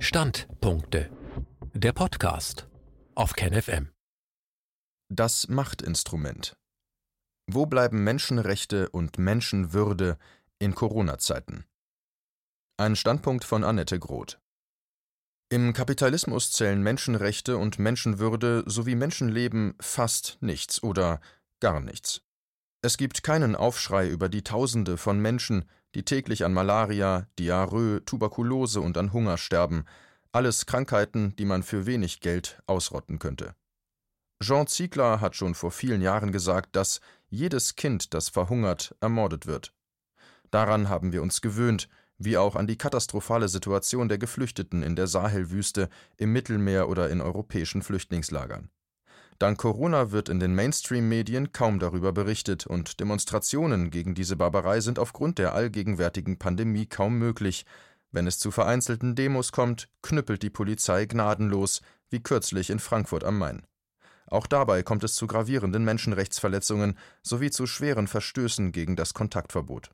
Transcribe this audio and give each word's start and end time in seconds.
Standpunkte. 0.00 1.10
Der 1.74 1.92
Podcast 1.92 2.68
auf 3.16 3.32
KenFM. 3.32 3.90
Das 5.08 5.48
Machtinstrument. 5.48 6.56
Wo 7.50 7.66
bleiben 7.66 8.04
Menschenrechte 8.04 8.90
und 8.90 9.18
Menschenwürde 9.18 10.16
in 10.60 10.76
Corona-Zeiten? 10.76 11.64
Ein 12.76 12.94
Standpunkt 12.94 13.42
von 13.42 13.64
Annette 13.64 13.98
Groth. 13.98 14.40
Im 15.50 15.72
Kapitalismus 15.72 16.52
zählen 16.52 16.80
Menschenrechte 16.80 17.56
und 17.56 17.80
Menschenwürde 17.80 18.62
sowie 18.66 18.94
Menschenleben 18.94 19.74
fast 19.80 20.38
nichts 20.40 20.80
oder 20.80 21.20
gar 21.58 21.80
nichts. 21.80 22.22
Es 22.80 22.96
gibt 22.96 23.24
keinen 23.24 23.56
Aufschrei 23.56 24.08
über 24.08 24.28
die 24.28 24.44
Tausende 24.44 24.98
von 24.98 25.18
Menschen, 25.20 25.64
die 25.96 26.04
täglich 26.04 26.44
an 26.44 26.52
Malaria, 26.54 27.26
Diarrhoe, 27.36 28.04
Tuberkulose 28.04 28.80
und 28.80 28.96
an 28.96 29.12
Hunger 29.12 29.36
sterben, 29.36 29.84
alles 30.30 30.66
Krankheiten, 30.66 31.34
die 31.36 31.44
man 31.44 31.64
für 31.64 31.86
wenig 31.86 32.20
Geld 32.20 32.62
ausrotten 32.66 33.18
könnte. 33.18 33.56
Jean 34.40 34.68
Ziegler 34.68 35.20
hat 35.20 35.34
schon 35.34 35.56
vor 35.56 35.72
vielen 35.72 36.00
Jahren 36.02 36.30
gesagt, 36.30 36.76
dass 36.76 37.00
jedes 37.28 37.74
Kind, 37.74 38.14
das 38.14 38.28
verhungert, 38.28 38.94
ermordet 39.00 39.46
wird. 39.46 39.74
Daran 40.52 40.88
haben 40.88 41.12
wir 41.12 41.22
uns 41.22 41.40
gewöhnt, 41.40 41.88
wie 42.18 42.36
auch 42.36 42.54
an 42.54 42.68
die 42.68 42.78
katastrophale 42.78 43.48
Situation 43.48 44.08
der 44.08 44.18
Geflüchteten 44.18 44.84
in 44.84 44.94
der 44.94 45.08
Sahelwüste, 45.08 45.88
im 46.16 46.32
Mittelmeer 46.32 46.88
oder 46.88 47.10
in 47.10 47.20
europäischen 47.20 47.82
Flüchtlingslagern. 47.82 48.70
Dank 49.38 49.58
Corona 49.58 50.10
wird 50.10 50.28
in 50.28 50.40
den 50.40 50.56
Mainstream-Medien 50.56 51.52
kaum 51.52 51.78
darüber 51.78 52.12
berichtet 52.12 52.66
und 52.66 52.98
Demonstrationen 52.98 53.90
gegen 53.90 54.16
diese 54.16 54.34
Barbarei 54.34 54.80
sind 54.80 54.98
aufgrund 54.98 55.38
der 55.38 55.54
allgegenwärtigen 55.54 56.40
Pandemie 56.40 56.86
kaum 56.86 57.18
möglich. 57.18 57.64
Wenn 58.10 58.26
es 58.26 58.40
zu 58.40 58.50
vereinzelten 58.50 59.14
Demos 59.14 59.52
kommt, 59.52 59.88
knüppelt 60.02 60.42
die 60.42 60.50
Polizei 60.50 61.04
gnadenlos, 61.04 61.82
wie 62.10 62.20
kürzlich 62.20 62.68
in 62.68 62.80
Frankfurt 62.80 63.22
am 63.22 63.38
Main. 63.38 63.62
Auch 64.26 64.48
dabei 64.48 64.82
kommt 64.82 65.04
es 65.04 65.14
zu 65.14 65.28
gravierenden 65.28 65.84
Menschenrechtsverletzungen 65.84 66.98
sowie 67.22 67.50
zu 67.52 67.68
schweren 67.68 68.08
Verstößen 68.08 68.72
gegen 68.72 68.96
das 68.96 69.14
Kontaktverbot. 69.14 69.92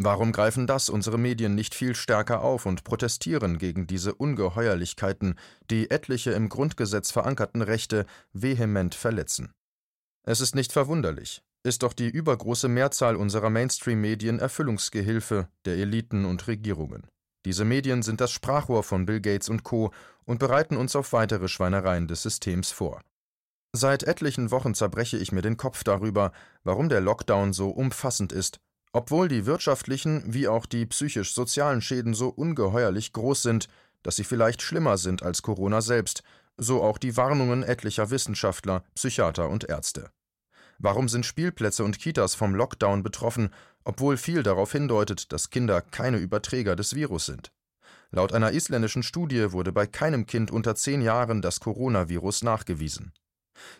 Warum 0.00 0.30
greifen 0.30 0.68
das 0.68 0.90
unsere 0.90 1.18
Medien 1.18 1.56
nicht 1.56 1.74
viel 1.74 1.96
stärker 1.96 2.42
auf 2.42 2.66
und 2.66 2.84
protestieren 2.84 3.58
gegen 3.58 3.88
diese 3.88 4.14
Ungeheuerlichkeiten, 4.14 5.34
die 5.70 5.90
etliche 5.90 6.30
im 6.30 6.48
Grundgesetz 6.48 7.10
verankerten 7.10 7.62
Rechte 7.62 8.06
vehement 8.32 8.94
verletzen? 8.94 9.52
Es 10.24 10.40
ist 10.40 10.54
nicht 10.54 10.72
verwunderlich, 10.72 11.42
ist 11.64 11.82
doch 11.82 11.92
die 11.92 12.08
übergroße 12.08 12.68
Mehrzahl 12.68 13.16
unserer 13.16 13.50
Mainstream-Medien 13.50 14.38
Erfüllungsgehilfe 14.38 15.48
der 15.64 15.74
Eliten 15.74 16.26
und 16.26 16.46
Regierungen. 16.46 17.08
Diese 17.44 17.64
Medien 17.64 18.02
sind 18.02 18.20
das 18.20 18.30
Sprachrohr 18.30 18.84
von 18.84 19.04
Bill 19.04 19.20
Gates 19.20 19.48
und 19.48 19.64
Co. 19.64 19.92
und 20.24 20.38
bereiten 20.38 20.76
uns 20.76 20.94
auf 20.94 21.12
weitere 21.12 21.48
Schweinereien 21.48 22.06
des 22.06 22.22
Systems 22.22 22.70
vor. 22.70 23.02
Seit 23.72 24.04
etlichen 24.04 24.52
Wochen 24.52 24.74
zerbreche 24.74 25.16
ich 25.16 25.32
mir 25.32 25.42
den 25.42 25.56
Kopf 25.56 25.82
darüber, 25.82 26.30
warum 26.62 26.88
der 26.88 27.00
Lockdown 27.00 27.52
so 27.52 27.70
umfassend 27.70 28.32
ist 28.32 28.60
obwohl 28.92 29.28
die 29.28 29.46
wirtschaftlichen 29.46 30.22
wie 30.26 30.48
auch 30.48 30.66
die 30.66 30.86
psychisch-sozialen 30.86 31.80
Schäden 31.80 32.14
so 32.14 32.28
ungeheuerlich 32.28 33.12
groß 33.12 33.42
sind, 33.42 33.68
dass 34.02 34.16
sie 34.16 34.24
vielleicht 34.24 34.62
schlimmer 34.62 34.96
sind 34.96 35.22
als 35.22 35.42
Corona 35.42 35.80
selbst, 35.80 36.22
so 36.56 36.82
auch 36.82 36.98
die 36.98 37.16
Warnungen 37.16 37.62
etlicher 37.62 38.10
Wissenschaftler, 38.10 38.84
Psychiater 38.94 39.48
und 39.48 39.64
Ärzte. 39.68 40.10
Warum 40.78 41.08
sind 41.08 41.26
Spielplätze 41.26 41.82
und 41.84 41.98
Kitas 41.98 42.34
vom 42.34 42.54
Lockdown 42.54 43.02
betroffen, 43.02 43.50
obwohl 43.84 44.16
viel 44.16 44.42
darauf 44.42 44.72
hindeutet, 44.72 45.32
dass 45.32 45.50
Kinder 45.50 45.80
keine 45.80 46.18
Überträger 46.18 46.76
des 46.76 46.94
Virus 46.94 47.26
sind? 47.26 47.52
Laut 48.10 48.32
einer 48.32 48.52
isländischen 48.52 49.02
Studie 49.02 49.52
wurde 49.52 49.72
bei 49.72 49.86
keinem 49.86 50.26
Kind 50.26 50.50
unter 50.50 50.74
zehn 50.74 51.02
Jahren 51.02 51.42
das 51.42 51.60
Coronavirus 51.60 52.42
nachgewiesen. 52.42 53.12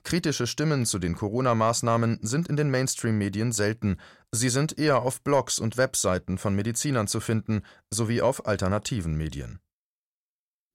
Kritische 0.05 0.47
Stimmen 0.47 0.87
zu 0.87 0.99
den 0.99 1.15
Corona-Maßnahmen 1.15 2.19
sind 2.23 2.49
in 2.49 2.57
den 2.57 2.71
Mainstream-Medien 2.71 3.53
selten, 3.53 3.99
sie 4.33 4.49
sind 4.49 4.79
eher 4.79 5.03
auf 5.03 5.23
Blogs 5.23 5.59
und 5.59 5.77
Webseiten 5.77 6.39
von 6.39 6.55
Medizinern 6.55 7.09
zu 7.09 7.21
finden, 7.21 7.63
sowie 7.91 8.23
auf 8.23 8.47
alternativen 8.47 9.17
Medien. 9.17 9.61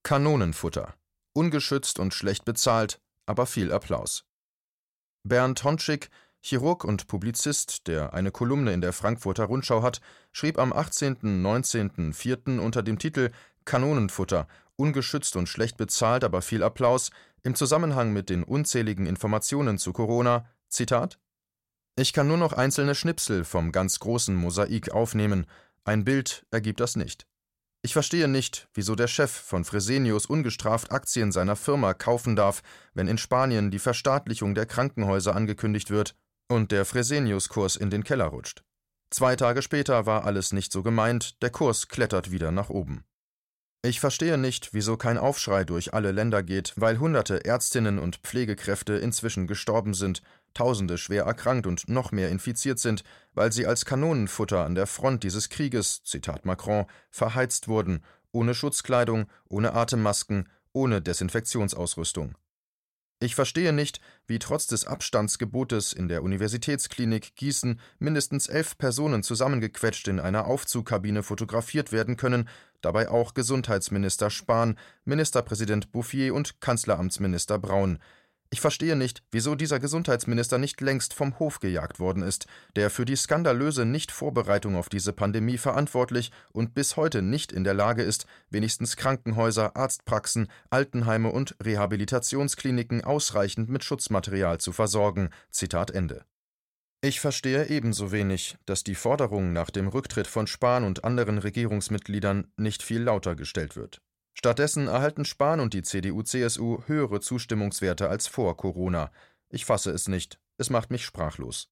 Kanonenfutter. 0.04 0.94
Ungeschützt 1.34 2.00
und 2.00 2.14
schlecht 2.14 2.46
bezahlt, 2.46 3.00
aber 3.26 3.46
viel 3.46 3.72
Applaus. 3.72 4.26
Bernd 5.24 5.64
Hontschick, 5.64 6.10
Chirurg 6.42 6.84
und 6.84 7.08
Publizist, 7.08 7.88
der 7.88 8.14
eine 8.14 8.32
Kolumne 8.32 8.74
in 8.74 8.82
der 8.82 8.92
Frankfurter 8.92 9.46
Rundschau 9.46 9.82
hat, 9.82 10.02
schrieb 10.34 10.60
am 10.60 10.74
18. 10.74 11.42
19. 11.42 12.14
4. 12.14 12.60
unter 12.60 12.84
dem 12.84 13.00
Titel 13.00 13.32
Kanonenfutter 13.64 14.48
ungeschützt 14.76 15.36
und 15.36 15.48
schlecht 15.48 15.78
bezahlt, 15.78 16.24
aber 16.24 16.42
viel 16.42 16.64
Applaus, 16.64 17.12
im 17.44 17.56
Zusammenhang 17.56 18.14
mit 18.14 18.30
den 18.30 18.44
unzähligen 18.44 19.06
Informationen 19.06 19.78
zu 19.78 19.94
Corona, 19.94 20.50
Zitat 20.70 21.20
Ich 21.96 22.14
kann 22.14 22.28
nur 22.28 22.38
noch 22.38 22.54
einzelne 22.54 22.96
Schnipsel 22.96 23.44
vom 23.44 23.72
ganz 23.72 24.00
großen 24.00 24.36
Mosaik 24.36 24.92
aufnehmen, 24.92 25.46
ein 25.84 26.06
Bild 26.06 26.46
ergibt 26.52 26.80
das 26.80 26.96
nicht. 26.96 27.28
Ich 27.86 27.92
verstehe 27.92 28.30
nicht, 28.30 28.70
wieso 28.74 28.96
der 28.96 29.08
Chef 29.08 29.30
von 29.30 29.66
Fresenius 29.66 30.26
ungestraft 30.26 30.94
Aktien 30.94 31.34
seiner 31.34 31.58
Firma 31.58 31.94
kaufen 31.94 32.38
darf, 32.38 32.64
wenn 32.94 33.10
in 33.10 33.18
Spanien 33.18 33.72
die 33.72 33.80
Verstaatlichung 33.80 34.56
der 34.56 34.66
Krankenhäuser 34.66 35.36
angekündigt 35.36 35.90
wird 35.90 36.16
und 36.48 36.72
der 36.72 36.86
Fresenius-Kurs 36.86 37.76
in 37.76 37.90
den 37.90 38.06
Keller 38.06 38.28
rutscht. 38.28 38.64
Zwei 39.10 39.36
Tage 39.36 39.62
später 39.62 40.06
war 40.06 40.24
alles 40.24 40.54
nicht 40.54 40.72
so 40.72 40.82
gemeint, 40.82 41.42
der 41.42 41.50
Kurs 41.50 41.90
klettert 41.90 42.32
wieder 42.32 42.52
nach 42.52 42.70
oben. 42.70 43.04
Ich 43.86 44.00
verstehe 44.00 44.38
nicht, 44.38 44.74
wieso 44.74 44.96
kein 44.96 45.18
Aufschrei 45.18 45.66
durch 45.66 45.94
alle 45.94 46.14
Länder 46.14 46.42
geht, 46.42 46.72
weil 46.78 47.00
hunderte 47.00 47.44
Ärztinnen 47.44 48.00
und 48.00 48.16
Pflegekräfte 48.16 48.94
inzwischen 48.94 49.46
gestorben 49.46 49.94
sind, 49.94 50.22
Tausende 50.54 50.98
schwer 50.98 51.24
erkrankt 51.24 51.68
und 51.68 51.90
noch 51.90 52.14
mehr 52.14 52.30
infiziert 52.30 52.80
sind, 52.80 53.04
weil 53.34 53.52
sie 53.52 53.66
als 53.66 53.84
Kanonenfutter 53.84 54.64
an 54.64 54.76
der 54.76 54.88
Front 54.88 55.24
dieses 55.24 55.50
Krieges, 55.50 56.02
Zitat 56.04 56.46
Macron, 56.46 56.86
verheizt 57.10 57.68
wurden, 57.68 58.04
ohne 58.32 58.54
Schutzkleidung, 58.54 59.26
ohne 59.50 59.74
Atemmasken, 59.74 60.48
ohne 60.72 61.02
Desinfektionsausrüstung. 61.02 62.36
Ich 63.24 63.36
verstehe 63.36 63.72
nicht, 63.72 64.02
wie 64.28 64.38
trotz 64.38 64.68
des 64.68 64.86
Abstandsgebotes 64.86 65.94
in 65.94 66.10
der 66.10 66.24
Universitätsklinik 66.24 67.38
Gießen 67.38 67.80
mindestens 67.98 68.48
elf 68.48 68.78
Personen 68.78 69.24
zusammengequetscht 69.24 70.10
in 70.10 70.20
einer 70.20 70.46
Aufzugkabine 70.46 71.24
fotografiert 71.24 71.94
werden 71.94 72.18
können, 72.18 72.50
dabei 72.82 73.08
auch 73.08 73.34
Gesundheitsminister 73.34 74.30
Spahn, 74.30 74.78
Ministerpräsident 75.06 75.94
Bouffier 75.94 76.36
und 76.36 76.60
Kanzleramtsminister 76.60 77.60
Braun. 77.60 78.00
Ich 78.54 78.62
verstehe 78.62 78.96
nicht, 78.96 79.24
wieso 79.32 79.56
dieser 79.56 79.80
Gesundheitsminister 79.80 80.60
nicht 80.60 80.80
längst 80.80 81.16
vom 81.16 81.40
Hof 81.40 81.60
gejagt 81.60 82.00
worden 82.00 82.22
ist, 82.22 82.46
der 82.76 82.92
für 82.92 83.04
die 83.04 83.16
skandalöse 83.16 83.84
Nichtvorbereitung 83.84 84.76
auf 84.76 84.90
diese 84.90 85.12
Pandemie 85.12 85.58
verantwortlich 85.58 86.32
und 86.52 86.76
bis 86.76 86.96
heute 86.96 87.24
nicht 87.24 87.52
in 87.52 87.64
der 87.64 87.74
Lage 87.74 88.04
ist, 88.04 88.28
wenigstens 88.52 88.96
Krankenhäuser, 88.96 89.76
Arztpraxen, 89.76 90.50
Altenheime 90.70 91.32
und 91.32 91.56
Rehabilitationskliniken 91.64 93.04
ausreichend 93.04 93.70
mit 93.70 93.84
Schutzmaterial 93.84 94.60
zu 94.60 94.72
versorgen. 94.72 95.32
Zitat 95.50 95.90
Ende. 95.90 96.24
Ich 97.02 97.22
verstehe 97.22 97.70
ebenso 97.70 98.12
wenig, 98.12 98.56
dass 98.68 98.84
die 98.84 98.94
Forderung 98.94 99.52
nach 99.52 99.72
dem 99.72 99.88
Rücktritt 99.88 100.28
von 100.28 100.46
Spahn 100.46 100.84
und 100.84 101.04
anderen 101.04 101.40
Regierungsmitgliedern 101.40 102.52
nicht 102.58 102.84
viel 102.84 103.02
lauter 103.02 103.36
gestellt 103.36 103.76
wird. 103.76 104.00
Stattdessen 104.34 104.88
erhalten 104.88 105.26
Spahn 105.26 105.60
und 105.60 105.74
die 105.74 105.84
CDU-CSU 105.84 106.84
höhere 106.88 107.22
Zustimmungswerte 107.22 108.10
als 108.10 108.28
vor 108.28 108.58
Corona. 108.58 109.12
Ich 109.50 109.66
fasse 109.66 109.92
es 109.92 110.08
nicht. 110.08 110.40
Es 110.58 110.70
macht 110.70 110.92
mich 110.92 111.06
sprachlos. 111.06 111.70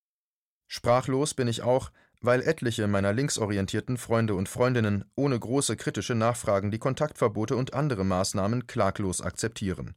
Sprachlos 0.67 1.33
bin 1.33 1.47
ich 1.47 1.63
auch, 1.63 1.91
weil 2.22 2.41
etliche 2.44 2.88
meiner 2.88 3.13
linksorientierten 3.13 3.97
Freunde 3.97 4.35
und 4.35 4.47
Freundinnen 4.47 5.05
ohne 5.16 5.39
große 5.39 5.75
kritische 5.75 6.16
Nachfragen 6.16 6.72
die 6.72 6.79
Kontaktverbote 6.79 7.55
und 7.55 7.73
andere 7.73 8.05
Maßnahmen 8.05 8.67
klaglos 8.67 9.22
akzeptieren. 9.22 9.96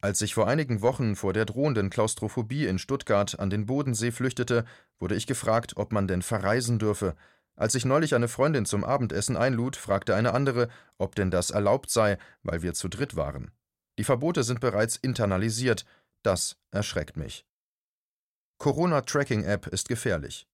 Als 0.00 0.20
ich 0.20 0.34
vor 0.34 0.48
einigen 0.48 0.82
Wochen 0.82 1.16
vor 1.16 1.32
der 1.32 1.44
drohenden 1.44 1.88
Klaustrophobie 1.88 2.66
in 2.66 2.78
Stuttgart 2.78 3.38
an 3.38 3.48
den 3.48 3.66
Bodensee 3.66 4.10
flüchtete, 4.10 4.64
wurde 4.98 5.14
ich 5.14 5.26
gefragt, 5.26 5.76
ob 5.76 5.92
man 5.92 6.08
denn 6.08 6.22
verreisen 6.22 6.78
dürfe, 6.78 7.14
als 7.56 7.74
ich 7.74 7.84
neulich 7.84 8.14
eine 8.14 8.28
Freundin 8.28 8.64
zum 8.64 8.84
Abendessen 8.84 9.36
einlud, 9.36 9.76
fragte 9.76 10.14
eine 10.14 10.34
andere, 10.34 10.68
ob 10.98 11.14
denn 11.14 11.30
das 11.30 11.50
erlaubt 11.50 11.90
sei, 11.90 12.18
weil 12.42 12.62
wir 12.62 12.74
zu 12.74 12.88
dritt 12.88 13.16
waren. 13.16 13.50
Die 13.98 14.04
Verbote 14.04 14.42
sind 14.42 14.60
bereits 14.60 14.96
internalisiert, 14.96 15.84
das 16.22 16.56
erschreckt 16.70 17.16
mich. 17.16 17.44
Corona-Tracking-App 18.58 19.66
ist 19.66 19.88
gefährlich. 19.88 20.46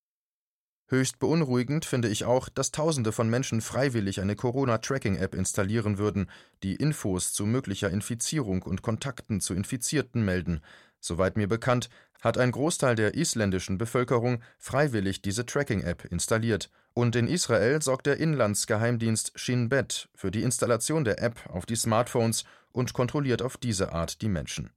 Höchst 0.91 1.19
beunruhigend 1.19 1.85
finde 1.85 2.09
ich 2.09 2.25
auch, 2.25 2.49
dass 2.49 2.71
Tausende 2.71 3.13
von 3.13 3.29
Menschen 3.29 3.61
freiwillig 3.61 4.23
eine 4.23 4.37
Corona-Tracking-App 4.37 5.35
installieren 5.35 5.99
würden, 5.99 6.31
die 6.63 6.77
Infos 6.77 7.35
zu 7.35 7.45
möglicher 7.45 7.91
Infizierung 7.91 8.63
und 8.63 8.81
Kontakten 8.81 9.43
zu 9.43 9.53
Infizierten 9.53 10.25
melden. 10.25 10.63
Soweit 10.99 11.37
mir 11.37 11.47
bekannt, 11.47 11.91
hat 12.21 12.39
ein 12.39 12.51
Großteil 12.51 12.95
der 12.95 13.15
isländischen 13.15 13.79
Bevölkerung 13.79 14.43
freiwillig 14.59 15.23
diese 15.23 15.47
Tracking-App 15.47 16.05
installiert, 16.07 16.71
und 16.95 17.15
in 17.15 17.29
Israel 17.29 17.81
sorgt 17.81 18.07
der 18.07 18.19
Inlandsgeheimdienst 18.19 19.33
Shin 19.37 19.69
Bet 19.69 20.09
für 20.15 20.31
die 20.31 20.43
Installation 20.43 21.05
der 21.05 21.23
App 21.23 21.39
auf 21.49 21.65
die 21.65 21.77
Smartphones 21.77 22.45
und 22.73 22.93
kontrolliert 22.93 23.41
auf 23.41 23.57
diese 23.57 23.93
Art 23.93 24.21
die 24.21 24.29
Menschen. 24.29 24.71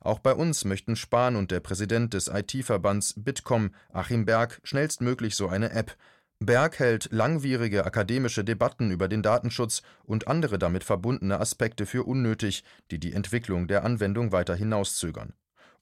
Auch 0.00 0.18
bei 0.18 0.34
uns 0.34 0.64
möchten 0.64 0.96
Spahn 0.96 1.34
und 1.34 1.50
der 1.50 1.60
Präsident 1.60 2.14
des 2.14 2.28
IT-Verbands 2.28 3.14
Bitkom, 3.16 3.70
Achim 3.92 4.24
Berg, 4.24 4.60
schnellstmöglich 4.62 5.34
so 5.34 5.48
eine 5.48 5.70
App. 5.70 5.96
Berg 6.38 6.78
hält 6.78 7.08
langwierige 7.10 7.86
akademische 7.86 8.44
Debatten 8.44 8.90
über 8.90 9.08
den 9.08 9.22
Datenschutz 9.22 9.82
und 10.04 10.28
andere 10.28 10.58
damit 10.58 10.84
verbundene 10.84 11.40
Aspekte 11.40 11.86
für 11.86 12.04
unnötig, 12.04 12.62
die 12.90 13.00
die 13.00 13.14
Entwicklung 13.14 13.66
der 13.66 13.84
Anwendung 13.84 14.30
weiter 14.32 14.54
hinauszögern. 14.54 15.32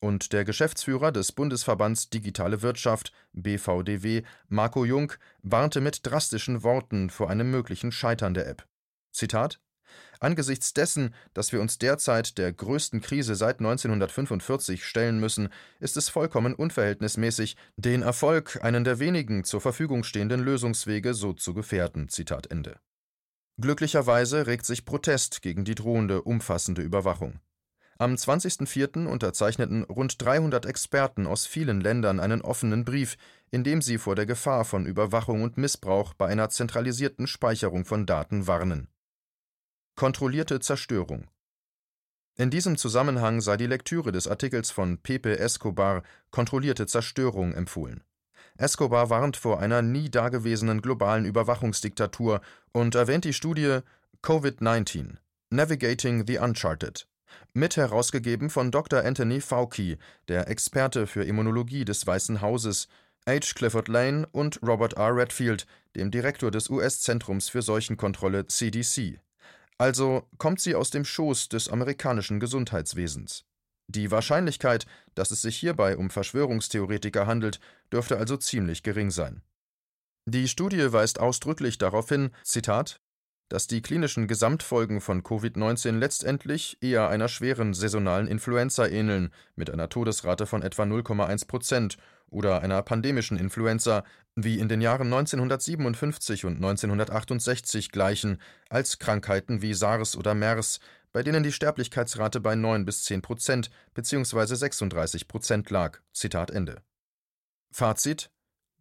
Und 0.00 0.32
der 0.32 0.44
Geschäftsführer 0.44 1.12
des 1.12 1.32
Bundesverbands 1.32 2.10
Digitale 2.10 2.62
Wirtschaft 2.62 3.12
BVDW, 3.32 4.22
Marco 4.48 4.84
Jung, 4.84 5.12
warnte 5.42 5.80
mit 5.80 6.06
drastischen 6.06 6.62
Worten 6.62 7.10
vor 7.10 7.30
einem 7.30 7.50
möglichen 7.50 7.92
Scheitern 7.92 8.34
der 8.34 8.46
App. 8.48 8.66
Zitat 9.12 9.60
Angesichts 10.20 10.72
dessen, 10.72 11.14
dass 11.34 11.52
wir 11.52 11.60
uns 11.60 11.78
derzeit 11.78 12.38
der 12.38 12.52
größten 12.52 13.00
Krise 13.00 13.34
seit 13.34 13.60
1945 13.60 14.84
stellen 14.84 15.20
müssen, 15.20 15.48
ist 15.80 15.96
es 15.96 16.08
vollkommen 16.08 16.54
unverhältnismäßig, 16.54 17.56
den 17.76 18.02
Erfolg 18.02 18.58
einen 18.62 18.84
der 18.84 18.98
wenigen 18.98 19.44
zur 19.44 19.60
Verfügung 19.60 20.04
stehenden 20.04 20.40
Lösungswege 20.40 21.14
so 21.14 21.32
zu 21.32 21.54
gefährden. 21.54 22.08
Zitat 22.08 22.50
Ende. 22.50 22.78
Glücklicherweise 23.60 24.46
regt 24.46 24.66
sich 24.66 24.84
Protest 24.84 25.42
gegen 25.42 25.64
die 25.64 25.74
drohende 25.74 26.22
umfassende 26.22 26.82
Überwachung. 26.82 27.38
Am 27.96 28.14
20.04. 28.14 29.06
unterzeichneten 29.06 29.84
rund 29.84 30.20
300 30.20 30.66
Experten 30.66 31.26
aus 31.26 31.46
vielen 31.46 31.80
Ländern 31.80 32.18
einen 32.18 32.42
offenen 32.42 32.84
Brief, 32.84 33.16
in 33.52 33.62
dem 33.62 33.82
sie 33.82 33.98
vor 33.98 34.16
der 34.16 34.26
Gefahr 34.26 34.64
von 34.64 34.84
Überwachung 34.84 35.42
und 35.42 35.58
Missbrauch 35.58 36.12
bei 36.14 36.26
einer 36.26 36.48
zentralisierten 36.48 37.28
Speicherung 37.28 37.84
von 37.84 38.04
Daten 38.04 38.48
warnen. 38.48 38.88
Kontrollierte 39.94 40.58
Zerstörung 40.58 41.28
In 42.34 42.50
diesem 42.50 42.76
Zusammenhang 42.76 43.40
sei 43.40 43.56
die 43.56 43.68
Lektüre 43.68 44.10
des 44.10 44.26
Artikels 44.26 44.72
von 44.72 44.98
Pepe 44.98 45.38
Escobar 45.38 46.02
Kontrollierte 46.32 46.86
Zerstörung 46.86 47.54
empfohlen. 47.54 48.02
Escobar 48.56 49.08
warnt 49.08 49.36
vor 49.36 49.60
einer 49.60 49.82
nie 49.82 50.10
dagewesenen 50.10 50.82
globalen 50.82 51.26
Überwachungsdiktatur 51.26 52.40
und 52.72 52.96
erwähnt 52.96 53.24
die 53.24 53.32
Studie 53.32 53.78
Covid-19 54.22 55.16
Navigating 55.50 56.26
the 56.26 56.38
Uncharted 56.38 57.06
mit 57.52 57.76
herausgegeben 57.76 58.50
von 58.50 58.70
Dr. 58.70 59.04
Anthony 59.04 59.40
Fauci, 59.40 59.98
der 60.28 60.48
Experte 60.48 61.06
für 61.06 61.24
Immunologie 61.24 61.84
des 61.84 62.06
Weißen 62.06 62.40
Hauses, 62.40 62.88
H. 63.26 63.54
Clifford 63.54 63.88
Lane 63.88 64.28
und 64.32 64.60
Robert 64.62 64.94
R. 64.94 65.16
Redfield, 65.16 65.66
dem 65.96 66.10
Direktor 66.10 66.50
des 66.50 66.68
US-Zentrums 66.68 67.48
für 67.48 67.62
Seuchenkontrolle 67.62 68.46
CDC. 68.46 69.20
Also 69.78 70.28
kommt 70.38 70.60
sie 70.60 70.74
aus 70.74 70.90
dem 70.90 71.04
Schoß 71.04 71.48
des 71.48 71.68
amerikanischen 71.68 72.38
Gesundheitswesens. 72.38 73.44
Die 73.88 74.10
Wahrscheinlichkeit, 74.10 74.86
dass 75.14 75.30
es 75.30 75.42
sich 75.42 75.56
hierbei 75.56 75.96
um 75.96 76.10
Verschwörungstheoretiker 76.10 77.26
handelt, 77.26 77.60
dürfte 77.92 78.16
also 78.16 78.36
ziemlich 78.36 78.82
gering 78.82 79.10
sein. 79.10 79.42
Die 80.26 80.48
Studie 80.48 80.92
weist 80.92 81.20
ausdrücklich 81.20 81.76
darauf 81.76 82.08
hin, 82.08 82.30
Zitat, 82.44 83.00
dass 83.48 83.66
die 83.66 83.82
klinischen 83.82 84.26
Gesamtfolgen 84.26 85.00
von 85.00 85.22
Covid-19 85.22 85.98
letztendlich 85.98 86.78
eher 86.80 87.08
einer 87.08 87.28
schweren 87.28 87.74
saisonalen 87.74 88.26
Influenza 88.26 88.86
ähneln, 88.86 89.30
mit 89.54 89.70
einer 89.70 89.88
Todesrate 89.88 90.46
von 90.46 90.62
etwa 90.62 90.82
0,1 90.84 91.46
Prozent, 91.46 91.96
oder 92.34 92.62
einer 92.62 92.82
pandemischen 92.82 93.38
Influenza, 93.38 94.04
wie 94.34 94.58
in 94.58 94.68
den 94.68 94.80
Jahren 94.80 95.06
1957 95.06 96.44
und 96.44 96.56
1968 96.56 97.92
gleichen, 97.92 98.38
als 98.68 98.98
Krankheiten 98.98 99.62
wie 99.62 99.74
SARS 99.74 100.16
oder 100.16 100.34
MERS, 100.34 100.80
bei 101.12 101.22
denen 101.22 101.44
die 101.44 101.52
Sterblichkeitsrate 101.52 102.40
bei 102.40 102.56
9 102.56 102.84
bis 102.84 103.04
10 103.04 103.22
Prozent 103.22 103.70
bzw. 103.94 104.56
36 104.56 105.28
Prozent 105.28 105.70
lag. 105.70 106.00
Zitat 106.12 106.50
Ende. 106.50 106.82
Fazit: 107.70 108.30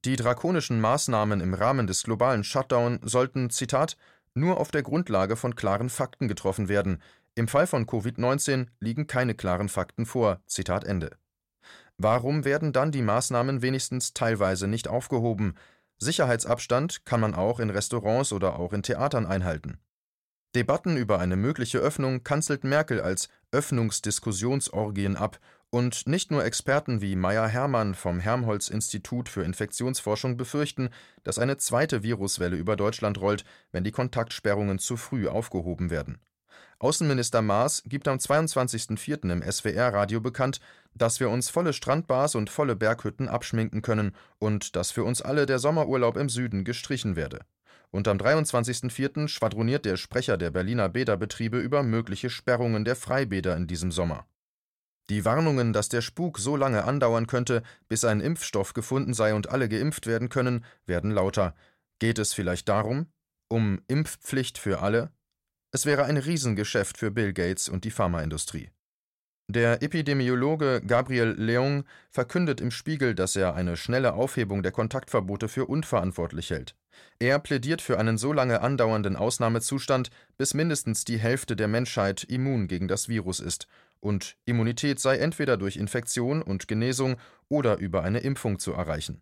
Die 0.03 0.15
drakonischen 0.15 0.81
Maßnahmen 0.81 1.39
im 1.39 1.53
Rahmen 1.53 1.85
des 1.85 2.03
globalen 2.03 2.43
Shutdown 2.43 2.99
sollten, 3.03 3.51
Zitat, 3.51 3.97
nur 4.33 4.59
auf 4.59 4.71
der 4.71 4.83
Grundlage 4.83 5.35
von 5.35 5.55
klaren 5.55 5.89
Fakten 5.89 6.27
getroffen 6.27 6.69
werden. 6.69 7.01
Im 7.35 7.47
Fall 7.47 7.67
von 7.67 7.85
Covid-19 7.85 8.67
liegen 8.79 9.07
keine 9.07 9.35
klaren 9.35 9.69
Fakten 9.69 10.05
vor. 10.05 10.41
Zitat 10.45 10.83
Ende. 10.83 11.11
Warum 11.97 12.45
werden 12.45 12.73
dann 12.73 12.91
die 12.91 13.01
Maßnahmen 13.01 13.61
wenigstens 13.61 14.13
teilweise 14.13 14.67
nicht 14.67 14.87
aufgehoben? 14.87 15.55
Sicherheitsabstand 15.99 17.05
kann 17.05 17.19
man 17.19 17.33
auch 17.33 17.59
in 17.59 17.69
Restaurants 17.69 18.33
oder 18.33 18.59
auch 18.59 18.73
in 18.73 18.83
Theatern 18.83 19.25
einhalten. 19.25 19.77
Debatten 20.55 20.97
über 20.97 21.19
eine 21.19 21.35
mögliche 21.35 21.79
Öffnung 21.79 22.23
kanzelt 22.23 22.63
Merkel 22.63 23.01
als 23.01 23.29
Öffnungsdiskussionsorgien 23.51 25.15
ab 25.15 25.39
und 25.73 26.05
nicht 26.05 26.29
nur 26.29 26.45
Experten 26.45 27.01
wie 27.01 27.15
Meyer 27.15 27.47
Hermann 27.47 27.95
vom 27.95 28.19
Helmholtz-Institut 28.19 29.27
für 29.27 29.41
Infektionsforschung 29.41 30.37
befürchten, 30.37 30.89
dass 31.23 31.39
eine 31.39 31.57
zweite 31.57 32.03
Viruswelle 32.03 32.55
über 32.55 32.75
Deutschland 32.75 33.19
rollt, 33.19 33.43
wenn 33.71 33.83
die 33.83 33.91
Kontaktsperrungen 33.91 34.77
zu 34.77 34.97
früh 34.97 35.27
aufgehoben 35.27 35.89
werden. 35.89 36.19
Außenminister 36.77 37.41
Maas 37.41 37.81
gibt 37.87 38.07
am 38.07 38.19
22.04. 38.19 39.31
im 39.31 39.41
SWR-Radio 39.41 40.21
bekannt, 40.21 40.59
dass 40.93 41.19
wir 41.19 41.31
uns 41.31 41.49
volle 41.49 41.73
Strandbars 41.73 42.35
und 42.35 42.51
volle 42.51 42.75
Berghütten 42.75 43.27
abschminken 43.27 43.81
können 43.81 44.15
und 44.37 44.75
dass 44.75 44.91
für 44.91 45.03
uns 45.03 45.23
alle 45.23 45.47
der 45.47 45.57
Sommerurlaub 45.57 46.17
im 46.17 46.29
Süden 46.29 46.65
gestrichen 46.65 47.15
werde. 47.15 47.39
Und 47.89 48.07
am 48.07 48.17
23.04. 48.17 49.27
schwadroniert 49.27 49.85
der 49.85 49.97
Sprecher 49.97 50.37
der 50.37 50.51
Berliner 50.51 50.89
Bäderbetriebe 50.89 51.57
über 51.57 51.81
mögliche 51.81 52.29
Sperrungen 52.29 52.85
der 52.85 52.95
Freibäder 52.95 53.57
in 53.57 53.65
diesem 53.65 53.91
Sommer. 53.91 54.27
Die 55.09 55.25
Warnungen, 55.25 55.73
dass 55.73 55.89
der 55.89 56.01
Spuk 56.01 56.39
so 56.39 56.55
lange 56.55 56.85
andauern 56.85 57.27
könnte, 57.27 57.61
bis 57.89 58.05
ein 58.05 58.21
Impfstoff 58.21 58.73
gefunden 58.73 59.13
sei 59.13 59.33
und 59.33 59.49
alle 59.49 59.67
geimpft 59.67 60.07
werden 60.07 60.29
können, 60.29 60.63
werden 60.85 61.11
lauter. 61.11 61.55
Geht 61.99 62.19
es 62.19 62.33
vielleicht 62.33 62.69
darum? 62.69 63.07
Um 63.49 63.81
Impfpflicht 63.87 64.57
für 64.57 64.81
alle? 64.81 65.11
Es 65.71 65.85
wäre 65.85 66.05
ein 66.05 66.17
Riesengeschäft 66.17 66.97
für 66.97 67.11
Bill 67.11 67.33
Gates 67.33 67.67
und 67.67 67.83
die 67.83 67.91
Pharmaindustrie. 67.91 68.69
Der 69.49 69.83
Epidemiologe 69.83 70.81
Gabriel 70.87 71.35
Leung 71.37 71.83
verkündet 72.09 72.61
im 72.61 72.71
Spiegel, 72.71 73.13
dass 73.13 73.35
er 73.35 73.55
eine 73.55 73.75
schnelle 73.75 74.13
Aufhebung 74.13 74.63
der 74.63 74.71
Kontaktverbote 74.71 75.49
für 75.49 75.65
unverantwortlich 75.65 76.49
hält. 76.49 76.75
Er 77.19 77.39
plädiert 77.39 77.81
für 77.81 77.99
einen 77.99 78.17
so 78.17 78.31
lange 78.31 78.61
andauernden 78.61 79.17
Ausnahmezustand, 79.17 80.11
bis 80.37 80.53
mindestens 80.53 81.03
die 81.03 81.17
Hälfte 81.17 81.57
der 81.57 81.67
Menschheit 81.67 82.23
immun 82.23 82.67
gegen 82.67 82.87
das 82.87 83.09
Virus 83.09 83.41
ist 83.41 83.67
und 83.99 84.35
Immunität 84.45 84.99
sei 84.99 85.17
entweder 85.17 85.57
durch 85.57 85.77
Infektion 85.77 86.41
und 86.41 86.67
Genesung 86.67 87.17
oder 87.49 87.77
über 87.77 88.03
eine 88.03 88.19
Impfung 88.19 88.59
zu 88.59 88.73
erreichen. 88.73 89.21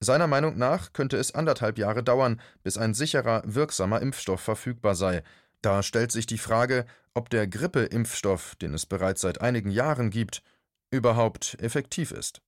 Seiner 0.00 0.26
Meinung 0.26 0.58
nach 0.58 0.92
könnte 0.92 1.16
es 1.16 1.34
anderthalb 1.34 1.78
Jahre 1.78 2.02
dauern, 2.02 2.40
bis 2.62 2.76
ein 2.76 2.94
sicherer, 2.94 3.42
wirksamer 3.44 4.02
Impfstoff 4.02 4.40
verfügbar 4.40 4.94
sei. 4.94 5.22
Da 5.62 5.82
stellt 5.82 6.12
sich 6.12 6.26
die 6.26 6.38
Frage, 6.38 6.84
ob 7.14 7.30
der 7.30 7.46
Grippeimpfstoff, 7.46 8.56
den 8.56 8.74
es 8.74 8.84
bereits 8.84 9.22
seit 9.22 9.40
einigen 9.40 9.70
Jahren 9.70 10.10
gibt, 10.10 10.42
überhaupt 10.90 11.56
effektiv 11.60 12.10
ist. 12.12 12.42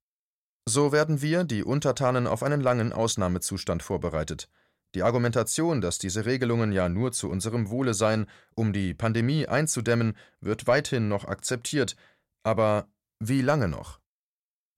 So 0.67 0.93
werden 0.93 1.23
wir, 1.23 1.45
die 1.45 1.65
Untertanen, 1.65 2.27
auf 2.27 2.43
einen 2.43 2.61
langen 2.61 2.93
Ausnahmezustand 2.93 3.83
vorbereitet. 3.83 4.51
Die 4.95 5.03
Argumentation, 5.03 5.81
dass 5.81 5.99
diese 5.99 6.25
Regelungen 6.25 6.73
ja 6.73 6.89
nur 6.89 7.13
zu 7.13 7.29
unserem 7.29 7.69
Wohle 7.69 7.93
seien, 7.93 8.27
um 8.55 8.73
die 8.73 8.95
Pandemie 8.95 9.47
einzudämmen, 9.47 10.17
wird 10.41 10.67
weithin 10.67 11.09
noch 11.09 11.27
akzeptiert. 11.27 11.95
Aber 12.43 12.89
wie 13.21 13.43
lange 13.43 13.69
noch? 13.69 14.01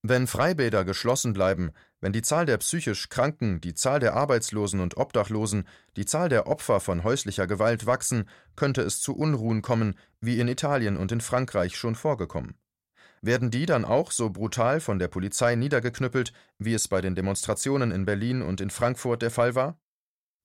Wenn 0.02 0.26
Freibäder 0.26 0.84
geschlossen 0.84 1.32
bleiben, 1.34 1.72
wenn 2.00 2.12
die 2.12 2.22
Zahl 2.22 2.46
der 2.46 2.56
psychisch 2.56 3.10
Kranken, 3.10 3.60
die 3.60 3.74
Zahl 3.74 4.00
der 4.00 4.14
Arbeitslosen 4.14 4.80
und 4.80 4.96
Obdachlosen, 4.96 5.68
die 5.96 6.06
Zahl 6.06 6.30
der 6.30 6.46
Opfer 6.46 6.80
von 6.80 7.04
häuslicher 7.04 7.46
Gewalt 7.46 7.84
wachsen, 7.84 8.26
könnte 8.56 8.80
es 8.80 9.00
zu 9.00 9.14
Unruhen 9.14 9.60
kommen, 9.60 9.94
wie 10.20 10.40
in 10.40 10.48
Italien 10.48 10.96
und 10.96 11.12
in 11.12 11.20
Frankreich 11.20 11.76
schon 11.76 11.94
vorgekommen. 11.94 12.54
Werden 13.20 13.50
die 13.50 13.66
dann 13.66 13.84
auch 13.84 14.10
so 14.10 14.30
brutal 14.30 14.80
von 14.80 14.98
der 14.98 15.08
Polizei 15.08 15.54
niedergeknüppelt, 15.54 16.32
wie 16.58 16.72
es 16.72 16.88
bei 16.88 17.02
den 17.02 17.14
Demonstrationen 17.14 17.90
in 17.90 18.06
Berlin 18.06 18.40
und 18.40 18.62
in 18.62 18.70
Frankfurt 18.70 19.20
der 19.20 19.30
Fall 19.30 19.54
war? 19.54 19.78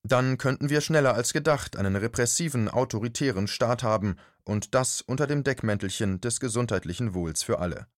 Dann 0.08 0.38
könnten 0.38 0.70
wir 0.70 0.82
schneller 0.82 1.14
als 1.14 1.32
gedacht 1.32 1.76
einen 1.76 1.96
repressiven, 1.96 2.68
autoritären 2.68 3.48
Staat 3.48 3.82
haben, 3.82 4.16
und 4.44 4.76
das 4.76 5.00
unter 5.00 5.26
dem 5.26 5.42
Deckmäntelchen 5.42 6.20
des 6.20 6.38
gesundheitlichen 6.38 7.12
Wohls 7.12 7.42
für 7.42 7.58
alle. 7.58 7.88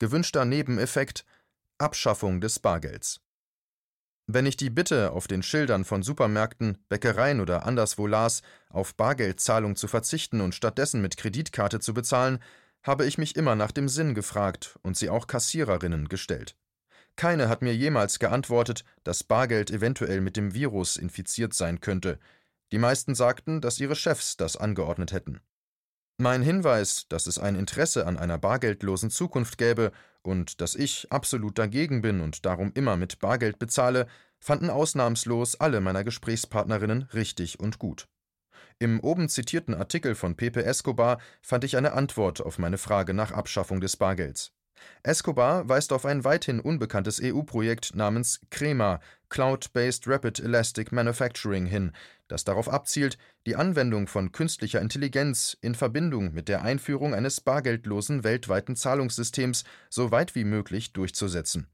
Gewünschter 0.00 0.44
Nebeneffekt 0.44 1.24
Abschaffung 1.78 2.40
des 2.40 2.58
Bargelds. 2.58 3.20
Wenn 4.26 4.44
ich 4.44 4.56
die 4.56 4.70
Bitte 4.70 5.12
auf 5.12 5.28
den 5.28 5.44
Schildern 5.44 5.84
von 5.84 6.02
Supermärkten, 6.02 6.78
Bäckereien 6.88 7.40
oder 7.40 7.64
anderswo 7.64 8.08
las, 8.08 8.42
auf 8.68 8.96
Bargeldzahlung 8.96 9.76
zu 9.76 9.86
verzichten 9.86 10.40
und 10.40 10.56
stattdessen 10.56 11.00
mit 11.00 11.16
Kreditkarte 11.16 11.78
zu 11.78 11.94
bezahlen, 11.94 12.40
habe 12.82 13.06
ich 13.06 13.18
mich 13.18 13.36
immer 13.36 13.54
nach 13.54 13.70
dem 13.70 13.88
Sinn 13.88 14.14
gefragt 14.14 14.80
und 14.82 14.96
sie 14.96 15.10
auch 15.10 15.28
Kassiererinnen 15.28 16.08
gestellt. 16.08 16.56
Keine 17.16 17.48
hat 17.48 17.62
mir 17.62 17.74
jemals 17.74 18.18
geantwortet, 18.18 18.84
dass 19.04 19.22
Bargeld 19.22 19.70
eventuell 19.70 20.20
mit 20.20 20.36
dem 20.36 20.54
Virus 20.54 20.96
infiziert 20.96 21.54
sein 21.54 21.80
könnte. 21.80 22.18
Die 22.72 22.78
meisten 22.78 23.14
sagten, 23.14 23.60
dass 23.60 23.78
ihre 23.78 23.94
Chefs 23.94 24.36
das 24.36 24.56
angeordnet 24.56 25.12
hätten. 25.12 25.40
Mein 26.16 26.42
Hinweis, 26.42 27.06
dass 27.08 27.26
es 27.26 27.38
ein 27.38 27.56
Interesse 27.56 28.06
an 28.06 28.16
einer 28.16 28.38
bargeldlosen 28.38 29.10
Zukunft 29.10 29.58
gäbe 29.58 29.90
und 30.22 30.60
dass 30.60 30.74
ich 30.74 31.10
absolut 31.10 31.58
dagegen 31.58 32.02
bin 32.02 32.20
und 32.20 32.46
darum 32.46 32.72
immer 32.74 32.96
mit 32.96 33.18
Bargeld 33.18 33.58
bezahle, 33.58 34.06
fanden 34.38 34.70
ausnahmslos 34.70 35.58
alle 35.60 35.80
meiner 35.80 36.04
Gesprächspartnerinnen 36.04 37.04
richtig 37.14 37.58
und 37.58 37.78
gut. 37.78 38.06
Im 38.78 39.00
oben 39.00 39.28
zitierten 39.28 39.74
Artikel 39.74 40.14
von 40.14 40.36
Pepe 40.36 40.64
Escobar 40.64 41.18
fand 41.42 41.64
ich 41.64 41.76
eine 41.76 41.92
Antwort 41.92 42.40
auf 42.40 42.58
meine 42.58 42.78
Frage 42.78 43.14
nach 43.14 43.32
Abschaffung 43.32 43.80
des 43.80 43.96
Bargelds. 43.96 44.52
Escobar 45.02 45.68
weist 45.68 45.92
auf 45.92 46.06
ein 46.06 46.24
weithin 46.24 46.60
unbekanntes 46.60 47.20
EU-Projekt 47.22 47.94
namens 47.94 48.40
CREMA 48.50 49.00
Cloud-Based 49.28 50.06
Rapid 50.06 50.40
Elastic 50.40 50.92
Manufacturing 50.92 51.66
hin, 51.66 51.92
das 52.28 52.44
darauf 52.44 52.68
abzielt, 52.68 53.18
die 53.46 53.56
Anwendung 53.56 54.06
von 54.06 54.32
künstlicher 54.32 54.80
Intelligenz 54.80 55.56
in 55.60 55.74
Verbindung 55.74 56.32
mit 56.32 56.48
der 56.48 56.62
Einführung 56.62 57.14
eines 57.14 57.40
bargeldlosen 57.40 58.24
weltweiten 58.24 58.76
Zahlungssystems 58.76 59.64
so 59.90 60.10
weit 60.10 60.34
wie 60.34 60.44
möglich 60.44 60.92
durchzusetzen. 60.92 61.66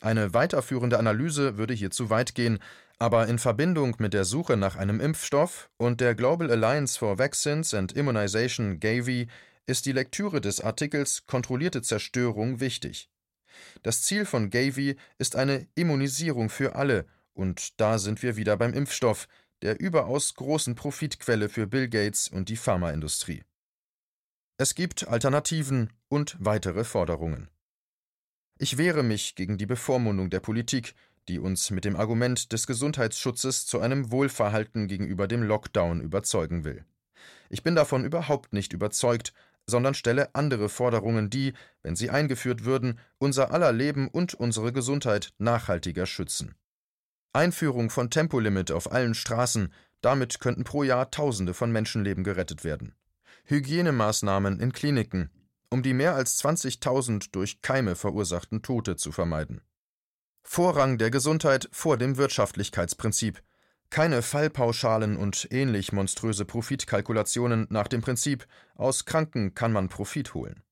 Eine 0.00 0.34
weiterführende 0.34 0.98
Analyse 0.98 1.56
würde 1.56 1.74
hier 1.74 1.90
zu 1.90 2.10
weit 2.10 2.34
gehen, 2.34 2.58
aber 2.98 3.26
in 3.26 3.38
Verbindung 3.38 3.96
mit 3.98 4.14
der 4.14 4.24
Suche 4.24 4.56
nach 4.56 4.76
einem 4.76 5.00
Impfstoff 5.00 5.70
und 5.76 6.00
der 6.00 6.14
Global 6.14 6.50
Alliance 6.50 6.98
for 6.98 7.18
Vaccines 7.18 7.74
and 7.74 7.92
Immunization 7.92 8.80
Gavi 8.80 9.28
ist 9.66 9.86
die 9.86 9.92
Lektüre 9.92 10.40
des 10.40 10.60
Artikels 10.60 11.26
Kontrollierte 11.26 11.82
Zerstörung 11.82 12.60
wichtig. 12.60 13.08
Das 13.82 14.02
Ziel 14.02 14.24
von 14.26 14.50
Gavi 14.50 14.96
ist 15.18 15.36
eine 15.36 15.66
Immunisierung 15.74 16.50
für 16.50 16.74
alle, 16.74 17.06
und 17.32 17.80
da 17.80 17.98
sind 17.98 18.22
wir 18.22 18.36
wieder 18.36 18.56
beim 18.56 18.74
Impfstoff, 18.74 19.28
der 19.62 19.80
überaus 19.80 20.34
großen 20.34 20.74
Profitquelle 20.74 21.48
für 21.48 21.66
Bill 21.66 21.88
Gates 21.88 22.28
und 22.28 22.48
die 22.48 22.56
Pharmaindustrie. 22.56 23.44
Es 24.56 24.74
gibt 24.74 25.08
Alternativen 25.08 25.92
und 26.08 26.36
weitere 26.38 26.84
Forderungen. 26.84 27.48
Ich 28.58 28.78
wehre 28.78 29.02
mich 29.02 29.34
gegen 29.34 29.58
die 29.58 29.66
Bevormundung 29.66 30.30
der 30.30 30.40
Politik, 30.40 30.94
die 31.28 31.38
uns 31.38 31.70
mit 31.70 31.84
dem 31.84 31.96
Argument 31.96 32.52
des 32.52 32.66
Gesundheitsschutzes 32.66 33.66
zu 33.66 33.80
einem 33.80 34.10
Wohlverhalten 34.12 34.86
gegenüber 34.86 35.26
dem 35.26 35.42
Lockdown 35.42 36.00
überzeugen 36.00 36.64
will. 36.64 36.84
Ich 37.48 37.62
bin 37.62 37.74
davon 37.74 38.04
überhaupt 38.04 38.52
nicht 38.52 38.72
überzeugt, 38.72 39.32
sondern 39.66 39.94
stelle 39.94 40.34
andere 40.34 40.68
Forderungen, 40.68 41.30
die, 41.30 41.54
wenn 41.82 41.96
sie 41.96 42.10
eingeführt 42.10 42.64
würden, 42.64 42.98
unser 43.18 43.52
aller 43.52 43.72
Leben 43.72 44.08
und 44.08 44.34
unsere 44.34 44.72
Gesundheit 44.72 45.32
nachhaltiger 45.38 46.06
schützen. 46.06 46.54
Einführung 47.32 47.90
von 47.90 48.10
Tempolimit 48.10 48.70
auf 48.70 48.92
allen 48.92 49.14
Straßen, 49.14 49.72
damit 50.00 50.38
könnten 50.40 50.64
pro 50.64 50.82
Jahr 50.82 51.10
Tausende 51.10 51.54
von 51.54 51.72
Menschenleben 51.72 52.24
gerettet 52.24 52.62
werden. 52.62 52.94
Hygienemaßnahmen 53.46 54.60
in 54.60 54.72
Kliniken, 54.72 55.30
um 55.70 55.82
die 55.82 55.94
mehr 55.94 56.14
als 56.14 56.42
20.000 56.44 57.30
durch 57.32 57.60
Keime 57.62 57.96
verursachten 57.96 58.62
Tote 58.62 58.96
zu 58.96 59.12
vermeiden. 59.12 59.62
Vorrang 60.42 60.98
der 60.98 61.10
Gesundheit 61.10 61.68
vor 61.72 61.96
dem 61.96 62.16
Wirtschaftlichkeitsprinzip. 62.16 63.42
Keine 63.94 64.22
Fallpauschalen 64.22 65.16
und 65.16 65.46
ähnlich 65.52 65.92
monströse 65.92 66.44
Profitkalkulationen 66.44 67.68
nach 67.70 67.86
dem 67.86 68.00
Prinzip, 68.00 68.44
aus 68.74 69.04
Kranken 69.04 69.54
kann 69.54 69.70
man 69.70 69.88
Profit 69.88 70.34
holen. 70.34 70.64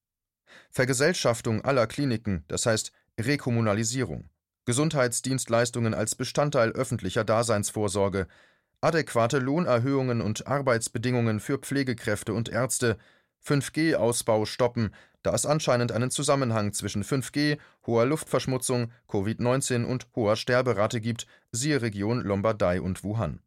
Vergesellschaftung 0.73 1.65
aller 1.65 1.87
Kliniken, 1.87 2.45
das 2.49 2.67
heißt 2.67 2.91
Rekommunalisierung. 3.21 4.29
Gesundheitsdienstleistungen 4.65 5.95
als 5.95 6.17
Bestandteil 6.17 6.73
öffentlicher 6.73 7.23
Daseinsvorsorge, 7.23 8.27
adäquate 8.81 9.39
Lohnerhöhungen 9.39 10.21
und 10.21 10.49
Arbeitsbedingungen 10.49 11.39
für 11.39 11.59
Pflegekräfte 11.59 12.35
und 12.35 12.49
Ärzte, 12.49 12.99
5G-Ausbau 13.47 14.47
stoppen, 14.47 14.95
da 15.23 15.35
es 15.35 15.47
anscheinend 15.47 15.93
einen 15.93 16.11
Zusammenhang 16.11 16.73
zwischen 16.73 17.05
5G, 17.05 17.59
hoher 17.87 18.07
Luftverschmutzung, 18.07 18.91
Covid-19 19.09 19.85
und 19.85 20.07
hoher 20.17 20.37
Sterberate 20.37 21.01
gibt, 21.01 21.27
siehe 21.53 21.81
Region 21.81 22.21
Lombardei 22.21 22.81
und 22.81 23.05
Wuhan. 23.05 23.41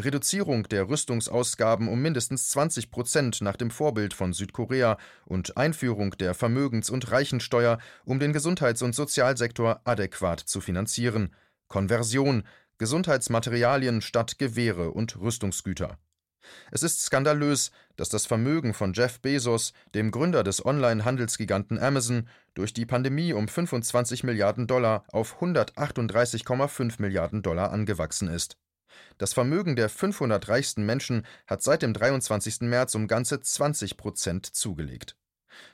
Reduzierung 0.00 0.64
der 0.68 0.88
Rüstungsausgaben 0.88 1.88
um 1.88 2.00
mindestens 2.00 2.48
20 2.48 2.90
Prozent 2.90 3.40
nach 3.40 3.56
dem 3.56 3.70
Vorbild 3.70 4.14
von 4.14 4.32
Südkorea 4.32 4.96
und 5.26 5.56
Einführung 5.56 6.12
der 6.12 6.34
Vermögens- 6.34 6.90
und 6.90 7.10
Reichensteuer, 7.10 7.78
um 8.04 8.18
den 8.18 8.32
Gesundheits- 8.32 8.82
und 8.82 8.94
Sozialsektor 8.94 9.80
adäquat 9.84 10.40
zu 10.40 10.60
finanzieren. 10.60 11.34
Konversion, 11.68 12.44
Gesundheitsmaterialien 12.78 14.00
statt 14.00 14.38
Gewehre 14.38 14.90
und 14.90 15.20
Rüstungsgüter. 15.20 15.98
Es 16.70 16.82
ist 16.82 17.02
skandalös, 17.02 17.70
dass 17.96 18.08
das 18.08 18.26
Vermögen 18.26 18.74
von 18.74 18.92
Jeff 18.92 19.20
Bezos, 19.20 19.72
dem 19.94 20.10
Gründer 20.10 20.42
des 20.42 20.64
Online-Handelsgiganten 20.64 21.78
Amazon, 21.78 22.28
durch 22.54 22.72
die 22.72 22.86
Pandemie 22.86 23.32
um 23.32 23.48
25 23.48 24.24
Milliarden 24.24 24.66
Dollar 24.66 25.04
auf 25.12 25.40
138,5 25.40 27.00
Milliarden 27.00 27.42
Dollar 27.42 27.72
angewachsen 27.72 28.28
ist. 28.28 28.56
Das 29.18 29.32
Vermögen 29.32 29.76
der 29.76 29.88
500 29.88 30.48
reichsten 30.48 30.84
Menschen 30.84 31.26
hat 31.46 31.62
seit 31.62 31.82
dem 31.82 31.94
23. 31.94 32.62
März 32.62 32.94
um 32.94 33.06
ganze 33.06 33.40
20 33.40 33.96
Prozent 33.96 34.46
zugelegt. 34.46 35.16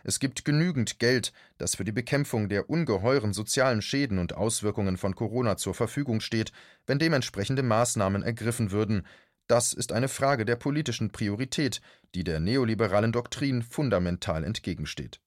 Es 0.02 0.18
gibt 0.18 0.44
genügend 0.44 0.98
Geld, 0.98 1.32
das 1.56 1.76
für 1.76 1.84
die 1.84 1.92
Bekämpfung 1.92 2.48
der 2.48 2.68
ungeheuren 2.68 3.32
sozialen 3.32 3.82
Schäden 3.82 4.18
und 4.18 4.34
Auswirkungen 4.34 4.96
von 4.96 5.14
Corona 5.14 5.56
zur 5.56 5.74
Verfügung 5.74 6.20
steht, 6.20 6.52
wenn 6.86 6.98
dementsprechende 6.98 7.62
Maßnahmen 7.62 8.22
ergriffen 8.22 8.70
würden, 8.70 9.06
das 9.48 9.72
ist 9.72 9.92
eine 9.92 10.08
Frage 10.08 10.44
der 10.44 10.56
politischen 10.56 11.10
Priorität, 11.10 11.80
die 12.14 12.22
der 12.22 12.38
neoliberalen 12.38 13.12
Doktrin 13.12 13.62
fundamental 13.62 14.44
entgegensteht. 14.44 15.20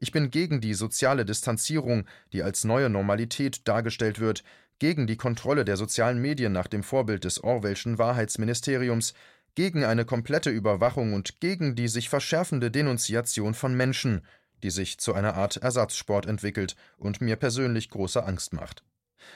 Ich 0.00 0.12
bin 0.12 0.30
gegen 0.30 0.60
die 0.60 0.74
soziale 0.74 1.24
Distanzierung, 1.24 2.06
die 2.32 2.42
als 2.42 2.64
neue 2.64 2.88
Normalität 2.88 3.66
dargestellt 3.68 4.18
wird, 4.20 4.42
gegen 4.78 5.06
die 5.06 5.16
Kontrolle 5.16 5.64
der 5.64 5.76
sozialen 5.76 6.20
Medien 6.20 6.52
nach 6.52 6.68
dem 6.68 6.82
Vorbild 6.82 7.24
des 7.24 7.42
Orwellschen 7.42 7.98
Wahrheitsministeriums, 7.98 9.14
gegen 9.54 9.84
eine 9.84 10.04
komplette 10.04 10.50
Überwachung 10.50 11.14
und 11.14 11.40
gegen 11.40 11.74
die 11.74 11.88
sich 11.88 12.08
verschärfende 12.08 12.70
Denunziation 12.70 13.54
von 13.54 13.74
Menschen, 13.74 14.24
die 14.62 14.70
sich 14.70 14.98
zu 14.98 15.14
einer 15.14 15.34
Art 15.34 15.56
Ersatzsport 15.56 16.26
entwickelt 16.26 16.76
und 16.96 17.20
mir 17.20 17.36
persönlich 17.36 17.90
große 17.90 18.24
Angst 18.24 18.52
macht. 18.52 18.84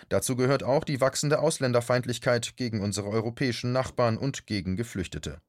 Dazu 0.08 0.36
gehört 0.36 0.62
auch 0.62 0.84
die 0.84 1.00
wachsende 1.00 1.40
Ausländerfeindlichkeit 1.40 2.56
gegen 2.56 2.80
unsere 2.80 3.08
europäischen 3.08 3.72
Nachbarn 3.72 4.18
und 4.18 4.46
gegen 4.46 4.76
Geflüchtete. 4.76 5.40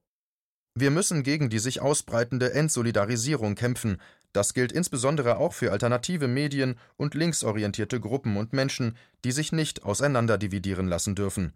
Wir 0.75 0.90
müssen 0.90 1.24
gegen 1.24 1.50
die 1.50 1.60
sich 1.60 1.82
ausbreitende 1.82 2.54
Entsolidarisierung 2.54 3.56
kämpfen. 3.56 4.02
Das 4.32 4.56
gilt 4.56 4.72
insbesondere 4.72 5.38
auch 5.38 5.54
für 5.54 5.72
alternative 5.72 6.28
Medien 6.28 6.80
und 6.98 7.13
linksorientierte 7.13 8.00
Gruppen 8.00 8.38
und 8.38 8.54
Menschen, 8.54 8.98
die 9.24 9.32
sich 9.32 9.52
nicht 9.52 9.84
auseinanderdividieren 9.84 10.88
lassen 10.88 11.13
dürfen. 11.13 11.54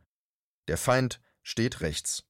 Der 0.68 0.78
Feind 0.78 1.20
steht 1.42 1.82
rechts. 1.82 2.26